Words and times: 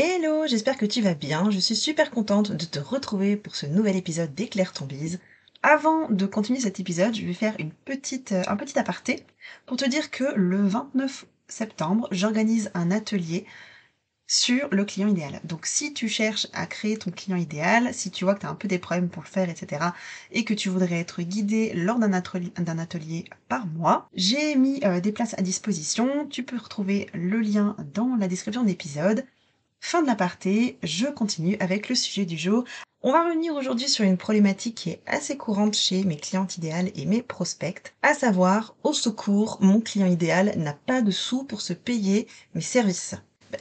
Hello, 0.00 0.46
j'espère 0.46 0.78
que 0.78 0.86
tu 0.86 1.02
vas 1.02 1.14
bien. 1.14 1.50
Je 1.50 1.58
suis 1.58 1.74
super 1.74 2.12
contente 2.12 2.52
de 2.52 2.64
te 2.64 2.78
retrouver 2.78 3.36
pour 3.36 3.56
ce 3.56 3.66
nouvel 3.66 3.96
épisode 3.96 4.32
d'Éclaire 4.32 4.72
ton 4.72 4.84
bise. 4.84 5.18
Avant 5.64 6.08
de 6.08 6.24
continuer 6.24 6.60
cet 6.60 6.78
épisode, 6.78 7.16
je 7.16 7.26
vais 7.26 7.34
faire 7.34 7.56
une 7.58 7.72
petite, 7.72 8.30
euh, 8.30 8.44
un 8.46 8.54
petit 8.54 8.78
aparté 8.78 9.26
pour 9.66 9.76
te 9.76 9.84
dire 9.84 10.12
que 10.12 10.22
le 10.36 10.64
29 10.64 11.26
septembre, 11.48 12.06
j'organise 12.12 12.70
un 12.74 12.92
atelier 12.92 13.44
sur 14.28 14.68
le 14.70 14.84
client 14.84 15.08
idéal. 15.08 15.40
Donc 15.42 15.66
si 15.66 15.92
tu 15.94 16.08
cherches 16.08 16.46
à 16.52 16.66
créer 16.66 16.96
ton 16.96 17.10
client 17.10 17.36
idéal, 17.36 17.92
si 17.92 18.12
tu 18.12 18.22
vois 18.22 18.36
que 18.36 18.40
tu 18.42 18.46
as 18.46 18.50
un 18.50 18.54
peu 18.54 18.68
des 18.68 18.78
problèmes 18.78 19.08
pour 19.08 19.24
le 19.24 19.28
faire, 19.28 19.50
etc., 19.50 19.84
et 20.30 20.44
que 20.44 20.54
tu 20.54 20.68
voudrais 20.68 21.00
être 21.00 21.22
guidé 21.22 21.72
lors 21.74 21.98
d'un 21.98 22.12
atelier, 22.12 23.24
par 23.48 23.66
mois, 23.66 24.08
j'ai 24.14 24.54
mis 24.54 24.80
euh, 24.84 25.00
des 25.00 25.10
places 25.10 25.34
à 25.36 25.42
disposition. 25.42 26.28
Tu 26.28 26.44
peux 26.44 26.56
retrouver 26.56 27.08
le 27.14 27.40
lien 27.40 27.74
dans 27.94 28.14
la 28.14 28.28
description 28.28 28.62
de 28.62 28.68
l'épisode. 28.68 29.24
Fin 29.80 30.02
de 30.02 30.06
l'aparté, 30.06 30.78
je 30.82 31.06
continue 31.06 31.56
avec 31.60 31.88
le 31.88 31.94
sujet 31.94 32.24
du 32.24 32.36
jour. 32.36 32.64
On 33.00 33.12
va 33.12 33.24
revenir 33.24 33.54
aujourd'hui 33.54 33.88
sur 33.88 34.04
une 34.04 34.16
problématique 34.16 34.74
qui 34.74 34.90
est 34.90 35.02
assez 35.06 35.36
courante 35.36 35.76
chez 35.76 36.04
mes 36.04 36.16
clientes 36.16 36.56
idéales 36.56 36.90
et 36.94 37.06
mes 37.06 37.22
prospects, 37.22 37.94
à 38.02 38.12
savoir, 38.12 38.74
au 38.82 38.92
secours, 38.92 39.58
mon 39.60 39.80
client 39.80 40.08
idéal 40.08 40.52
n'a 40.56 40.74
pas 40.74 41.00
de 41.00 41.12
sous 41.12 41.44
pour 41.44 41.60
se 41.60 41.72
payer 41.72 42.26
mes 42.54 42.60
services. 42.60 43.14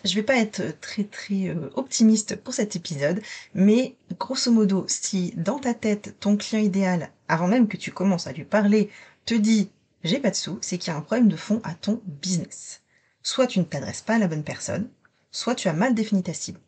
Je 0.03 0.15
vais 0.15 0.23
pas 0.23 0.37
être 0.37 0.79
très 0.81 1.03
très 1.03 1.47
euh, 1.47 1.69
optimiste 1.75 2.35
pour 2.35 2.53
cet 2.53 2.75
épisode, 2.75 3.21
mais 3.53 3.95
grosso 4.19 4.51
modo, 4.51 4.85
si 4.87 5.33
dans 5.37 5.59
ta 5.59 5.73
tête 5.73 6.19
ton 6.19 6.35
client 6.35 6.61
idéal, 6.61 7.11
avant 7.27 7.47
même 7.47 7.67
que 7.67 7.77
tu 7.77 7.91
commences 7.91 8.27
à 8.27 8.33
lui 8.33 8.43
parler, 8.43 8.89
te 9.25 9.33
dit 9.33 9.69
j'ai 10.03 10.19
pas 10.19 10.31
de 10.31 10.35
sous, 10.35 10.57
c'est 10.61 10.77
qu'il 10.77 10.91
y 10.91 10.95
a 10.95 10.97
un 10.97 11.01
problème 11.01 11.29
de 11.29 11.37
fond 11.37 11.61
à 11.63 11.73
ton 11.73 12.01
business. 12.05 12.81
Soit 13.23 13.47
tu 13.47 13.59
ne 13.59 13.65
t'adresses 13.65 14.01
pas 14.01 14.15
à 14.15 14.19
la 14.19 14.27
bonne 14.27 14.43
personne, 14.43 14.89
soit 15.31 15.55
tu 15.55 15.67
as 15.67 15.73
mal 15.73 15.93
défini 15.93 16.23
ta 16.23 16.33
cible. 16.33 16.59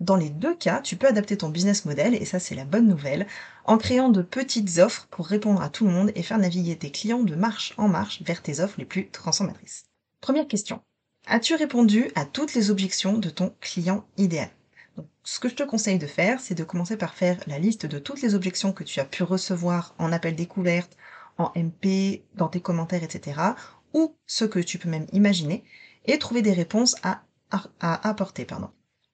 Dans 0.00 0.16
les 0.16 0.30
deux 0.30 0.56
cas, 0.56 0.80
tu 0.80 0.96
peux 0.96 1.06
adapter 1.06 1.36
ton 1.36 1.48
business 1.48 1.84
model, 1.84 2.14
et 2.14 2.24
ça 2.24 2.40
c'est 2.40 2.54
la 2.54 2.64
bonne 2.64 2.88
nouvelle, 2.88 3.26
en 3.64 3.78
créant 3.78 4.08
de 4.08 4.22
petites 4.22 4.78
offres 4.78 5.06
pour 5.10 5.26
répondre 5.26 5.62
à 5.62 5.68
tout 5.68 5.86
le 5.86 5.92
monde 5.92 6.10
et 6.14 6.22
faire 6.22 6.38
naviguer 6.38 6.76
tes 6.76 6.90
clients 6.90 7.22
de 7.22 7.36
marche 7.36 7.74
en 7.76 7.88
marche 7.88 8.22
vers 8.22 8.42
tes 8.42 8.60
offres 8.60 8.78
les 8.78 8.84
plus 8.84 9.08
transformatrices. 9.10 9.84
Première 10.20 10.48
question. 10.48 10.80
As-tu 11.26 11.54
répondu 11.54 12.10
à 12.16 12.24
toutes 12.24 12.54
les 12.54 12.70
objections 12.70 13.18
de 13.18 13.30
ton 13.30 13.54
client 13.60 14.04
idéal? 14.16 14.50
Ce 15.22 15.40
que 15.40 15.48
je 15.48 15.54
te 15.54 15.62
conseille 15.62 15.98
de 15.98 16.06
faire, 16.06 16.40
c'est 16.40 16.54
de 16.54 16.64
commencer 16.64 16.96
par 16.96 17.14
faire 17.14 17.38
la 17.46 17.58
liste 17.58 17.86
de 17.86 17.98
toutes 17.98 18.20
les 18.20 18.34
objections 18.34 18.72
que 18.72 18.84
tu 18.84 19.00
as 19.00 19.04
pu 19.04 19.22
recevoir 19.22 19.94
en 19.98 20.12
appel 20.12 20.36
découverte, 20.36 20.96
en 21.38 21.50
MP, 21.56 22.22
dans 22.34 22.48
tes 22.48 22.60
commentaires, 22.60 23.02
etc. 23.02 23.40
Ou 23.94 24.14
ce 24.26 24.44
que 24.44 24.58
tu 24.58 24.78
peux 24.78 24.88
même 24.88 25.06
imaginer, 25.12 25.64
et 26.04 26.18
trouver 26.18 26.42
des 26.42 26.52
réponses 26.52 26.96
à, 27.02 27.22
à 27.50 28.08
apporter. 28.08 28.44
Pardon. 28.44 28.70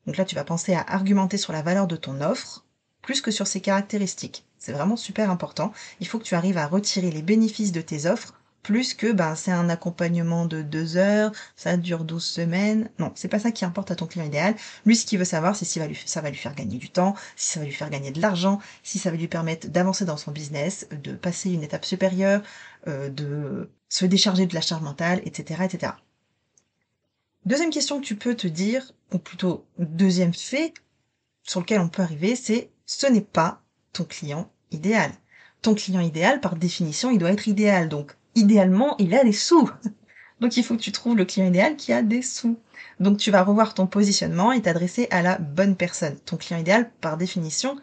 Donc 0.06 0.16
là, 0.16 0.24
tu 0.24 0.34
vas 0.34 0.44
penser 0.44 0.74
à 0.74 0.84
argumenter 0.88 1.36
sur 1.36 1.52
la 1.52 1.62
valeur 1.62 1.86
de 1.86 1.96
ton 1.96 2.20
offre, 2.20 2.64
plus 3.02 3.20
que 3.20 3.30
sur 3.30 3.46
ses 3.46 3.60
caractéristiques. 3.60 4.46
C'est 4.58 4.72
vraiment 4.72 4.96
super 4.96 5.30
important. 5.30 5.72
Il 6.00 6.06
faut 6.06 6.18
que 6.18 6.24
tu 6.24 6.34
arrives 6.34 6.58
à 6.58 6.66
retirer 6.66 7.10
les 7.10 7.22
bénéfices 7.22 7.72
de 7.72 7.80
tes 7.80 8.06
offres 8.06 8.34
plus 8.62 8.94
que 8.94 9.12
ben 9.12 9.34
c'est 9.34 9.50
un 9.50 9.68
accompagnement 9.68 10.44
de 10.46 10.62
deux 10.62 10.96
heures, 10.96 11.32
ça 11.56 11.76
dure 11.76 12.04
12 12.04 12.22
semaines. 12.22 12.90
Non, 12.98 13.12
c'est 13.14 13.28
pas 13.28 13.38
ça 13.38 13.52
qui 13.52 13.64
importe 13.64 13.90
à 13.90 13.96
ton 13.96 14.06
client 14.06 14.26
idéal. 14.26 14.54
Lui, 14.84 14.96
ce 14.96 15.06
qu'il 15.06 15.18
veut 15.18 15.24
savoir, 15.24 15.56
c'est 15.56 15.64
si 15.64 15.78
ça 16.06 16.20
va, 16.20 16.30
lui, 16.30 16.36
faire 16.36 16.54
gagner 16.54 16.78
du 16.78 16.90
temps, 16.90 17.14
si 17.36 17.52
ça 17.52 17.60
va 17.60 17.66
lui 17.66 17.72
faire 17.72 17.90
gagner 17.90 18.10
de 18.10 18.20
l'argent, 18.20 18.60
si 18.82 18.98
ça 18.98 19.10
va 19.10 19.16
lui 19.16 19.28
permettre 19.28 19.68
d'avancer 19.68 20.04
dans 20.04 20.16
son 20.16 20.30
business, 20.30 20.86
de 20.90 21.12
passer 21.14 21.52
une 21.52 21.62
étape 21.62 21.84
supérieure, 21.84 22.42
euh, 22.86 23.08
de 23.08 23.70
se 23.88 24.04
décharger 24.04 24.46
de 24.46 24.54
la 24.54 24.60
charge 24.60 24.82
mentale, 24.82 25.20
etc., 25.24 25.62
etc. 25.64 25.92
Deuxième 27.46 27.70
question 27.70 28.00
que 28.00 28.06
tu 28.06 28.16
peux 28.16 28.34
te 28.34 28.46
dire, 28.46 28.92
ou 29.12 29.18
plutôt 29.18 29.64
deuxième 29.78 30.34
fait 30.34 30.74
sur 31.42 31.60
lequel 31.60 31.80
on 31.80 31.88
peut 31.88 32.02
arriver, 32.02 32.36
c'est 32.36 32.70
ce 32.86 33.06
n'est 33.06 33.20
pas 33.20 33.62
ton 33.92 34.04
client 34.04 34.50
idéal. 34.70 35.12
Ton 35.62 35.74
client 35.74 36.00
idéal, 36.00 36.40
par 36.40 36.56
définition, 36.56 37.10
il 37.10 37.18
doit 37.18 37.32
être 37.32 37.48
idéal. 37.48 37.88
Donc, 37.88 38.16
idéalement, 38.34 38.96
il 38.98 39.14
a 39.14 39.24
des 39.24 39.32
sous. 39.32 39.70
Donc 40.40 40.56
il 40.56 40.64
faut 40.64 40.74
que 40.74 40.82
tu 40.82 40.92
trouves 40.92 41.16
le 41.16 41.26
client 41.26 41.46
idéal 41.46 41.76
qui 41.76 41.92
a 41.92 42.02
des 42.02 42.22
sous. 42.22 42.58
Donc 42.98 43.18
tu 43.18 43.30
vas 43.30 43.42
revoir 43.42 43.74
ton 43.74 43.86
positionnement 43.86 44.52
et 44.52 44.62
t'adresser 44.62 45.06
à 45.10 45.22
la 45.22 45.38
bonne 45.38 45.76
personne. 45.76 46.18
Ton 46.20 46.36
client 46.36 46.58
idéal, 46.58 46.90
par 47.00 47.18
définition, 47.18 47.76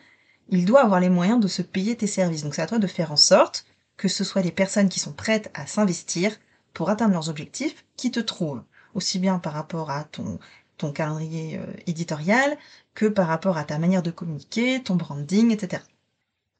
il 0.50 0.66
doit 0.66 0.82
avoir 0.82 1.00
les 1.00 1.10
moyens 1.10 1.40
de 1.40 1.48
se 1.48 1.62
payer 1.62 1.96
tes 1.96 2.08
services. 2.08 2.44
Donc 2.44 2.56
c'est 2.56 2.64
à 2.64 2.68
toi 2.68 2.80
de 2.80 2.88
faire 2.88 3.12
en 3.12 3.18
sorte 3.18 3.66
que 3.96 4.08
ce 4.08 4.24
soit 4.24 4.42
les 4.42 4.52
personnes 4.52 4.90
qui 4.90 5.00
sont 5.00 5.14
prêtes 5.14 5.52
à 5.54 5.68
s'investir 5.68 6.36
pour 6.74 6.90
atteindre 6.90 7.14
leurs 7.14 7.30
objectifs 7.30 7.86
qui 7.96 8.12
te 8.12 8.20
trouvent. 8.20 8.64
Aussi 8.94 9.20
bien 9.20 9.40
par 9.40 9.54
rapport 9.54 9.92
à 9.92 10.04
ton, 10.06 10.40
ton 10.78 10.92
calendrier 10.92 11.58
euh, 11.58 11.66
éditorial 11.86 12.58
que 12.94 13.06
par 13.06 13.28
rapport 13.28 13.58
à 13.58 13.64
ta 13.64 13.78
manière 13.78 14.04
de 14.04 14.12
communiquer, 14.12 14.82
ton 14.84 14.96
branding, 14.96 15.52
etc. 15.52 15.84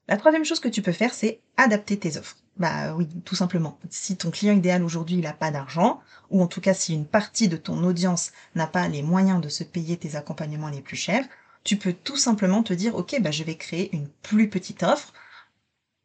La 0.08 0.16
troisième 0.16 0.44
chose 0.44 0.60
que 0.60 0.68
tu 0.68 0.82
peux 0.82 0.92
faire, 0.92 1.12
c'est 1.12 1.40
adapter 1.56 1.98
tes 1.98 2.16
offres. 2.16 2.36
Bah 2.56 2.94
oui, 2.96 3.06
tout 3.24 3.36
simplement. 3.36 3.78
Si 3.88 4.16
ton 4.16 4.30
client 4.30 4.54
idéal 4.54 4.82
aujourd'hui 4.82 5.16
il 5.16 5.22
n'a 5.22 5.32
pas 5.32 5.52
d'argent, 5.52 6.00
ou 6.30 6.42
en 6.42 6.48
tout 6.48 6.60
cas 6.60 6.74
si 6.74 6.94
une 6.94 7.06
partie 7.06 7.48
de 7.48 7.56
ton 7.56 7.84
audience 7.84 8.32
n'a 8.56 8.66
pas 8.66 8.88
les 8.88 9.02
moyens 9.02 9.40
de 9.40 9.48
se 9.48 9.62
payer 9.64 9.96
tes 9.96 10.16
accompagnements 10.16 10.68
les 10.68 10.80
plus 10.80 10.96
chers, 10.96 11.24
tu 11.62 11.76
peux 11.76 11.92
tout 11.92 12.16
simplement 12.16 12.62
te 12.62 12.72
dire 12.72 12.96
ok 12.96 13.20
bah 13.20 13.30
je 13.30 13.44
vais 13.44 13.56
créer 13.56 13.94
une 13.94 14.08
plus 14.08 14.48
petite 14.48 14.82
offre 14.82 15.12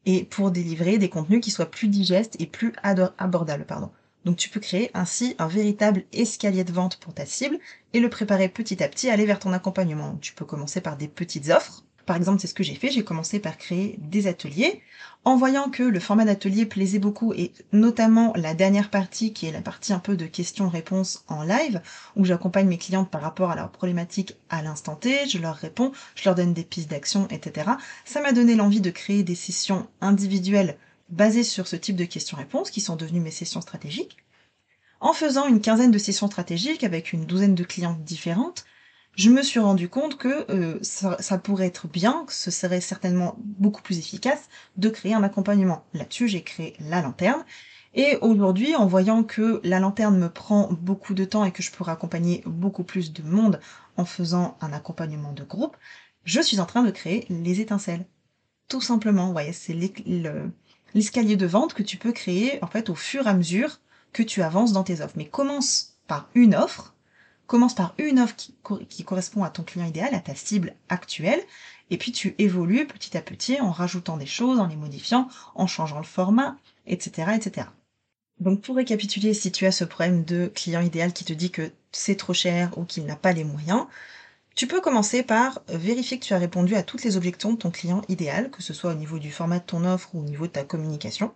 et 0.06 0.26
pour 0.26 0.52
délivrer 0.52 0.98
des 0.98 1.10
contenus 1.10 1.42
qui 1.42 1.52
soient 1.52 1.72
plus 1.72 1.88
digestes 1.88 2.36
et 2.40 2.46
plus 2.46 2.74
abordables 2.84 3.66
pardon. 3.66 3.90
Donc 4.26 4.38
tu 4.38 4.50
peux 4.50 4.60
créer 4.60 4.90
ainsi 4.94 5.36
un 5.40 5.48
véritable 5.48 6.06
escalier 6.14 6.64
de 6.64 6.72
vente 6.72 6.98
pour 6.98 7.14
ta 7.14 7.26
cible 7.26 7.60
et 7.94 8.00
le 8.00 8.10
préparer 8.10 8.50
petit 8.50 8.84
à 8.84 8.88
petit 8.88 9.10
à 9.10 9.14
aller 9.14 9.26
vers 9.26 9.40
ton 9.40 9.54
accompagnement. 9.54 10.18
Tu 10.22 10.34
peux 10.34 10.46
commencer 10.46 10.82
par 10.82 10.98
des 10.98 11.08
petites 11.08 11.50
offres 11.50 11.84
par 12.06 12.18
exemple, 12.18 12.42
c'est 12.42 12.48
ce 12.48 12.54
que 12.54 12.64
j'ai 12.64 12.76
fait. 12.76 12.90
J'ai 12.90 13.04
commencé 13.04 13.40
par 13.40 13.58
créer 13.58 13.96
des 14.00 14.28
ateliers. 14.28 14.82
En 15.26 15.38
voyant 15.38 15.70
que 15.70 15.84
le 15.84 16.02
format 16.02 16.26
d'atelier 16.26 16.66
plaisait 16.66 17.00
beaucoup 17.00 17.34
et 17.34 17.54
notamment 17.72 18.34
la 18.36 18.54
dernière 18.54 18.90
partie 18.90 19.32
qui 19.32 19.46
est 19.46 19.54
la 19.54 19.62
partie 19.62 19.94
un 19.94 20.00
peu 20.00 20.18
de 20.18 20.26
questions-réponses 20.26 21.24
en 21.30 21.44
live 21.44 21.82
où 22.18 22.26
j'accompagne 22.26 22.68
mes 22.68 22.78
clientes 22.78 23.10
par 23.10 23.22
rapport 23.22 23.52
à 23.52 23.56
leurs 23.56 23.72
problématiques 23.72 24.36
à 24.50 24.62
l'instant 24.62 24.96
T, 24.96 25.30
je 25.30 25.38
leur 25.38 25.56
réponds, 25.56 25.94
je 26.16 26.26
leur 26.26 26.36
donne 26.36 26.54
des 26.54 26.66
pistes 26.66 26.90
d'action, 26.90 27.28
etc. 27.30 27.72
Ça 28.04 28.22
m'a 28.22 28.34
donné 28.34 28.56
l'envie 28.56 28.82
de 28.82 28.90
créer 28.90 29.24
des 29.24 29.36
sessions 29.36 29.88
individuelles 30.02 30.78
basées 31.14 31.44
sur 31.44 31.68
ce 31.68 31.76
type 31.76 31.96
de 31.96 32.06
questions-réponses 32.06 32.72
qui 32.72 32.82
sont 32.82 32.96
devenues 32.96 33.20
mes 33.20 33.32
sessions 33.32 33.62
stratégiques. 33.62 34.18
En 35.00 35.14
faisant 35.14 35.48
une 35.48 35.62
quinzaine 35.62 35.92
de 35.92 35.98
sessions 35.98 36.28
stratégiques 36.28 36.84
avec 36.84 37.14
une 37.14 37.26
douzaine 37.26 37.56
de 37.56 37.64
clientes 37.64 38.04
différentes, 38.04 38.66
je 39.16 39.30
me 39.30 39.44
suis 39.44 39.60
rendu 39.60 39.90
compte 39.90 40.18
que 40.18 40.50
euh, 40.50 40.80
ça, 40.82 41.38
pourrait 41.38 41.68
être 41.68 41.88
bien, 41.88 42.26
que 42.26 42.34
ce 42.34 42.50
serait 42.50 42.82
certainement 42.82 43.36
beaucoup 43.38 43.82
plus 43.84 44.00
efficace 44.00 44.50
de 44.78 44.90
créer 44.90 45.14
un 45.14 45.22
accompagnement. 45.22 45.86
Là-dessus, 45.94 46.28
j'ai 46.28 46.42
créé 46.42 46.76
la 46.80 47.02
lanterne. 47.02 47.46
Et 47.94 48.18
aujourd'hui, 48.22 48.76
en 48.76 48.88
voyant 48.88 49.24
que 49.24 49.62
la 49.64 49.80
lanterne 49.80 50.18
me 50.18 50.30
prend 50.30 50.70
beaucoup 50.72 51.14
de 51.14 51.26
temps 51.26 51.46
et 51.46 51.52
que 51.52 51.62
je 51.62 51.70
pourrais 51.70 51.92
accompagner 51.92 52.42
beaucoup 52.48 52.84
plus 52.84 53.14
de 53.14 53.22
monde 53.22 53.60
en 53.98 54.06
faisant 54.06 54.58
un 54.62 54.74
accompagnement 54.74 55.32
de 55.32 55.44
groupe, 55.44 55.78
je 56.24 56.42
suis 56.42 56.60
en 56.60 56.66
train 56.66 56.82
de 56.82 56.90
créer 56.90 57.28
les 57.30 57.62
étincelles. 57.62 58.08
Tout 58.68 58.82
simplement, 58.82 59.28
vous 59.28 59.34
voyez, 59.34 59.54
c'est 59.54 59.74
l'escalier 60.94 61.36
de 61.36 61.46
vente 61.46 61.74
que 61.74 61.84
tu 61.84 61.98
peux 61.98 62.12
créer 62.12 62.64
en 62.64 62.68
fait 62.68 62.90
au 62.90 62.96
fur 62.96 63.26
et 63.26 63.30
à 63.30 63.34
mesure 63.34 63.80
que 64.12 64.24
tu 64.24 64.42
avances 64.42 64.74
dans 64.74 64.84
tes 64.84 65.02
offres. 65.02 65.16
Mais 65.18 65.28
commence 65.28 65.96
par 66.08 66.30
une 66.36 66.56
offre 66.56 66.94
Commence 67.46 67.76
par 67.76 67.94
une 67.98 68.20
offre 68.20 68.36
qui, 68.36 69.04
correspond 69.04 69.44
à 69.44 69.50
ton 69.50 69.64
client 69.64 69.86
idéal, 69.86 70.16
à 70.16 70.20
ta 70.20 70.34
cible 70.34 70.76
actuelle, 70.88 71.42
et 71.90 71.98
puis 71.98 72.12
tu 72.12 72.36
évolues 72.38 72.88
petit 72.88 73.18
à 73.18 73.22
petit 73.22 73.60
en 73.60 73.72
rajoutant 73.72 74.18
des 74.18 74.26
choses, 74.26 74.60
en 74.60 74.68
les 74.68 74.78
modifiant, 74.78 75.28
en 75.54 75.68
changeant 75.68 75.98
le 75.98 76.06
format, 76.06 76.58
etc., 76.88 77.34
etc. 77.36 77.68
Donc 78.40 78.62
pour 78.62 78.78
récapituler, 78.78 79.34
si 79.34 79.52
tu 79.52 79.66
as 79.66 79.72
ce 79.72 79.84
problème 79.84 80.24
de 80.24 80.52
client 80.56 80.82
idéal 80.82 81.14
qui 81.14 81.26
te 81.26 81.34
dit 81.34 81.52
que 81.52 81.72
c'est 81.92 82.16
trop 82.16 82.34
cher 82.34 82.76
ou 82.78 82.86
qu'il 82.86 83.06
n'a 83.06 83.16
pas 83.16 83.34
les 83.34 83.44
moyens, 83.44 83.86
tu 84.56 84.68
peux 84.68 84.82
commencer 84.82 85.24
par 85.24 85.62
vérifier 85.68 86.20
que 86.20 86.26
tu 86.26 86.34
as 86.34 86.38
répondu 86.38 86.76
à 86.76 86.84
toutes 86.84 87.04
les 87.04 87.18
objections 87.18 87.54
de 87.54 87.58
ton 87.58 87.72
client 87.72 88.02
idéal, 88.08 88.52
que 88.52 88.62
ce 88.62 88.74
soit 88.74 88.92
au 88.92 88.96
niveau 88.96 89.18
du 89.18 89.32
format 89.32 89.60
de 89.60 89.66
ton 89.66 89.84
offre 89.84 90.14
ou 90.14 90.20
au 90.20 90.24
niveau 90.24 90.46
de 90.46 90.52
ta 90.52 90.64
communication. 90.64 91.34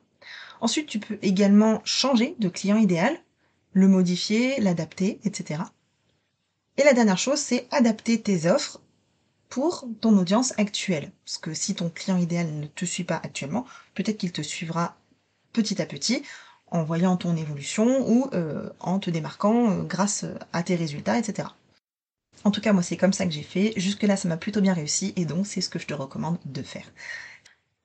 Ensuite, 0.61 0.87
tu 0.87 0.99
peux 0.99 1.17
également 1.21 1.81
changer 1.83 2.35
de 2.39 2.49
client 2.49 2.77
idéal, 2.77 3.19
le 3.73 3.87
modifier, 3.87 4.59
l'adapter, 4.59 5.19
etc. 5.23 5.61
Et 6.77 6.83
la 6.83 6.93
dernière 6.93 7.17
chose, 7.17 7.39
c'est 7.39 7.67
adapter 7.71 8.21
tes 8.21 8.49
offres 8.49 8.81
pour 9.49 9.87
ton 10.01 10.17
audience 10.17 10.53
actuelle. 10.57 11.11
Parce 11.25 11.37
que 11.37 11.53
si 11.53 11.73
ton 11.73 11.89
client 11.89 12.17
idéal 12.17 12.47
ne 12.53 12.67
te 12.67 12.85
suit 12.85 13.03
pas 13.03 13.19
actuellement, 13.23 13.65
peut-être 13.95 14.17
qu'il 14.17 14.31
te 14.31 14.41
suivra 14.41 14.97
petit 15.53 15.81
à 15.81 15.85
petit 15.85 16.21
en 16.69 16.83
voyant 16.83 17.17
ton 17.17 17.35
évolution 17.35 18.07
ou 18.07 18.29
euh, 18.33 18.69
en 18.79 18.99
te 18.99 19.09
démarquant 19.09 19.71
euh, 19.71 19.83
grâce 19.83 20.25
à 20.53 20.63
tes 20.63 20.75
résultats, 20.75 21.17
etc. 21.17 21.49
En 22.47 22.51
tout 22.51 22.61
cas, 22.61 22.71
moi, 22.71 22.81
c'est 22.81 22.95
comme 22.95 23.11
ça 23.11 23.25
que 23.25 23.31
j'ai 23.31 23.43
fait. 23.43 23.73
Jusque-là, 23.75 24.15
ça 24.15 24.29
m'a 24.29 24.37
plutôt 24.37 24.61
bien 24.61 24.73
réussi 24.73 25.11
et 25.17 25.25
donc 25.25 25.45
c'est 25.45 25.59
ce 25.59 25.67
que 25.67 25.79
je 25.79 25.85
te 25.85 25.93
recommande 25.93 26.37
de 26.45 26.61
faire. 26.61 26.85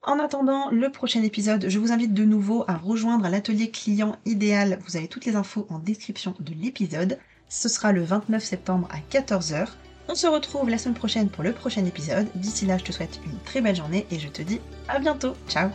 En 0.03 0.19
attendant 0.19 0.69
le 0.71 0.89
prochain 0.89 1.21
épisode, 1.21 1.65
je 1.67 1.79
vous 1.79 1.91
invite 1.91 2.13
de 2.13 2.23
nouveau 2.23 2.63
à 2.69 2.77
rejoindre 2.77 3.27
l'atelier 3.27 3.71
client 3.71 4.15
idéal. 4.23 4.79
Vous 4.85 4.95
avez 4.95 5.09
toutes 5.09 5.25
les 5.25 5.35
infos 5.35 5.67
en 5.69 5.79
description 5.79 6.33
de 6.39 6.53
l'épisode. 6.53 7.19
Ce 7.49 7.67
sera 7.67 7.91
le 7.91 8.05
29 8.05 8.41
septembre 8.41 8.87
à 8.89 8.99
14h. 9.13 9.67
On 10.07 10.15
se 10.15 10.27
retrouve 10.27 10.69
la 10.69 10.77
semaine 10.77 10.95
prochaine 10.95 11.27
pour 11.27 11.43
le 11.43 11.51
prochain 11.51 11.83
épisode. 11.83 12.29
D'ici 12.35 12.65
là, 12.65 12.77
je 12.77 12.85
te 12.85 12.93
souhaite 12.93 13.19
une 13.25 13.39
très 13.39 13.59
belle 13.59 13.75
journée 13.75 14.07
et 14.11 14.19
je 14.19 14.29
te 14.29 14.41
dis 14.41 14.61
à 14.87 14.99
bientôt. 14.99 15.33
Ciao 15.49 15.67